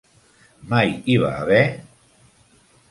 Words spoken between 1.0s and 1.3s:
hi